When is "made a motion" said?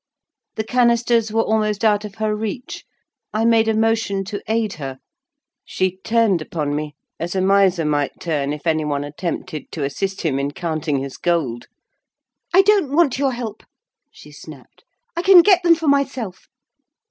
3.45-4.23